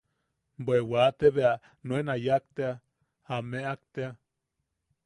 [0.65, 1.53] Bea wate bea
[1.85, 2.73] nuen a yak tea,
[3.33, 4.11] a meak tea.